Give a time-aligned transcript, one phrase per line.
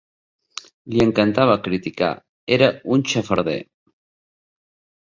[0.95, 2.09] Li encantava criticar,
[2.59, 3.59] era un xafarder.